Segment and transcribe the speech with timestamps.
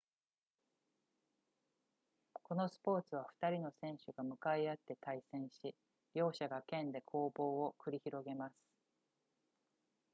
[2.41, 5.75] このスポーツは2人の選手が向かい合って対戦し
[6.15, 8.55] 両者が剣で攻防を繰り広げます